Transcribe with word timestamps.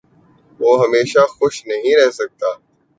وہ 0.59 0.71
ہمیشہ 0.83 1.23
خوش 1.29 1.55
نہیں 1.67 1.95
رہ 1.95 2.09
سکتا 2.11 2.49